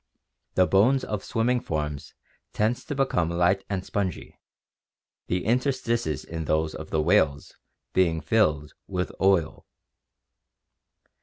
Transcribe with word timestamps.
The 0.55 0.65
bones 0.65 1.03
of 1.03 1.23
swimming 1.23 1.59
forms 1.59 2.15
tend 2.53 2.75
to 2.77 2.95
become 2.95 3.29
light 3.29 3.63
and 3.69 3.85
spongy, 3.85 4.39
the 5.27 5.45
interstices 5.45 6.25
in 6.25 6.45
those 6.45 6.73
of 6.73 6.89
the 6.89 7.03
whales 7.03 7.55
being 7.93 8.19
filled 8.19 8.73
with 8.87 9.11
oil. 9.21 9.67